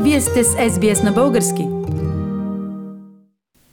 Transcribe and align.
Вие 0.00 0.20
сте 0.20 0.44
с 0.44 0.54
SBS 0.54 1.04
на 1.04 1.12
български. 1.12 1.66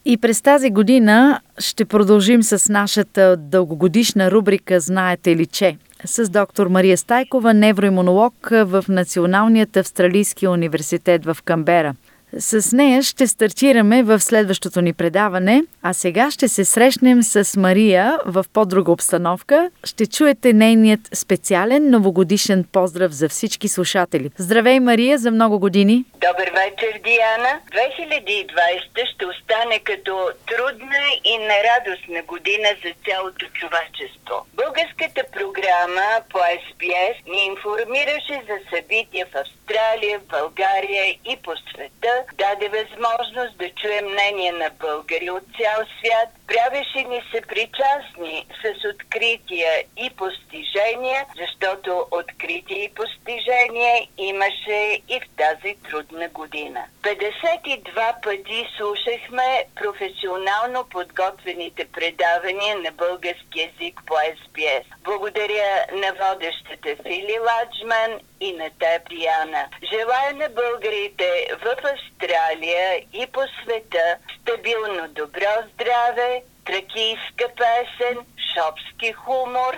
И 0.05 0.17
през 0.17 0.41
тази 0.41 0.70
година 0.70 1.41
ще 1.59 1.86
продължим 1.86 2.43
с 2.43 2.70
нашата 2.70 3.38
дългогодишна 3.38 4.31
рубрика 4.31 4.79
Знаете 4.79 5.35
ли 5.35 5.46
че? 5.46 5.77
с 6.05 6.29
доктор 6.29 6.67
Мария 6.67 6.97
Стайкова, 6.97 7.53
невроимунолог 7.53 8.50
в 8.51 8.86
Националният 8.89 9.77
австралийски 9.77 10.47
университет 10.47 11.25
в 11.25 11.38
Камбера– 11.46 11.96
с 12.39 12.75
нея 12.75 13.04
ще 13.04 13.27
стартираме 13.27 14.04
в 14.04 14.20
следващото 14.20 14.81
ни 14.81 14.93
предаване, 14.93 15.63
а 15.81 15.93
сега 15.93 16.31
ще 16.31 16.47
се 16.47 16.65
срещнем 16.65 17.23
с 17.23 17.59
Мария 17.59 18.19
в 18.25 18.45
по-друга 18.54 18.91
обстановка. 18.91 19.69
Ще 19.83 20.05
чуете 20.05 20.54
нейният 20.54 21.00
специален 21.13 21.89
новогодишен 21.89 22.65
поздрав 22.71 23.11
за 23.11 23.29
всички 23.29 23.68
слушатели. 23.68 24.32
Здравей, 24.37 24.79
Мария, 24.79 25.18
за 25.18 25.32
много 25.32 25.60
години! 25.60 26.05
Добър 26.13 26.51
вечер, 26.51 27.00
Диана! 27.04 27.60
2020 27.71 29.13
ще 29.13 29.25
остане 29.25 29.79
като 29.83 30.29
трудна 30.47 31.04
и 31.24 31.38
нерадостна 31.38 32.22
година 32.27 32.69
за 32.83 32.91
цялото 33.05 33.45
човечество. 33.53 34.36
Българската 34.53 35.22
програма 35.31 36.09
по 36.30 36.38
SBS 36.38 37.16
ни 37.31 37.41
информираше 37.45 38.36
за 38.49 38.58
събития 38.69 39.25
в 39.25 39.36
Австралия, 39.36 40.19
България 40.30 41.05
и 41.31 41.38
по 41.44 41.52
света, 41.69 42.13
даде 42.34 42.70
възможност 42.70 43.58
да 43.58 43.70
чуем 43.70 44.06
мнение 44.06 44.52
на 44.52 44.70
българи 44.80 45.30
от 45.30 45.44
цял 45.58 45.86
свят, 45.97 46.30
правеше 46.47 47.03
ни 47.03 47.22
се 47.31 47.42
причастни 47.42 48.47
с 48.61 48.83
открития 49.16 49.83
и 49.97 50.09
постижения, 50.09 51.25
защото 51.38 52.08
открития 52.11 52.83
и 52.83 52.89
постижения 52.89 54.08
имаше 54.17 55.02
и 55.09 55.19
в 55.19 55.38
тази 55.38 55.75
трудна 55.89 56.30
година. 56.30 56.85
52 57.03 58.21
пъти 58.23 58.67
слушахме 58.77 59.66
професионално 59.75 60.83
подготвените 60.89 61.86
предавания 61.86 62.75
на 62.80 62.91
български 62.91 63.59
язик 63.59 64.02
по 64.05 64.13
SBS. 64.13 64.83
Благодаря 65.03 65.86
на 65.91 66.13
водещата 66.21 67.03
Фили 67.03 67.38
Ладжман 67.39 68.19
и 68.41 68.53
на 68.53 68.69
теб, 68.69 69.09
Диана. 69.09 69.67
Желая 69.93 70.33
на 70.33 70.49
българите 70.49 71.47
в 71.63 71.75
Австралия 71.93 72.97
и 73.13 73.27
по 73.33 73.41
света 73.63 74.17
стабилно 74.41 75.08
добро 75.08 75.53
здраве, 75.73 76.41
тракийска 76.66 77.47
песен, 77.58 78.17
шопски 78.56 79.14
хумор, 79.14 79.73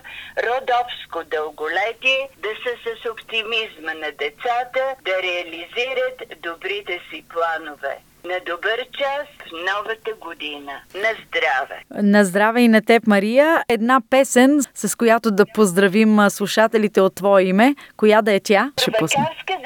родовско 0.47 1.23
дълголетие, 1.31 2.29
да 2.37 2.49
са 2.63 2.73
с 2.83 3.09
оптимизма 3.11 3.93
на 3.93 4.11
децата, 4.11 4.83
да 5.05 5.13
реализират 5.23 6.41
добрите 6.41 6.99
си 7.09 7.23
планове. 7.29 7.97
На 8.25 8.39
добър 8.45 8.79
час 8.99 9.27
в 9.39 9.51
новата 9.51 10.11
година. 10.21 10.71
На 10.95 11.09
здраве! 11.27 11.83
На 12.01 12.25
здраве 12.25 12.61
и 12.61 12.67
на 12.67 12.81
теб, 12.81 13.07
Мария. 13.07 13.63
Една 13.69 14.01
песен, 14.09 14.59
с 14.73 14.97
която 14.97 15.31
да 15.31 15.45
поздравим 15.53 16.29
слушателите 16.29 17.01
от 17.01 17.15
твое 17.15 17.43
име. 17.43 17.75
Коя 17.97 18.21
да 18.21 18.33
е 18.33 18.39
тя? 18.39 18.71
Ще 18.79 19.56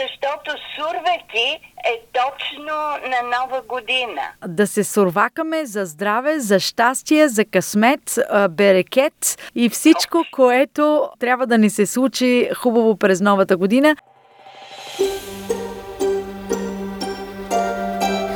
защото 0.51 0.61
сурвеки 0.75 1.59
е 1.85 2.01
точно 2.13 2.73
на 3.09 3.37
нова 3.37 3.61
година. 3.61 4.21
Да 4.47 4.67
се 4.67 4.83
сурвакаме 4.83 5.65
за 5.65 5.85
здраве, 5.85 6.39
за 6.39 6.59
щастие, 6.59 7.27
за 7.27 7.45
късмет, 7.45 8.19
берекет 8.49 9.51
и 9.55 9.69
всичко, 9.69 10.25
което 10.31 11.09
трябва 11.19 11.47
да 11.47 11.57
ни 11.57 11.69
се 11.69 11.85
случи 11.85 12.49
хубаво 12.55 12.97
през 12.97 13.21
новата 13.21 13.57
година. 13.57 13.95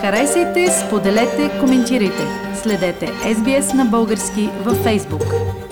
Харесайте, 0.01 0.67
споделете, 0.69 1.59
коментирайте. 1.59 2.23
Следете 2.55 3.05
SBS 3.07 3.73
на 3.73 3.85
български 3.85 4.49
във 4.63 4.77
Facebook. 4.77 5.64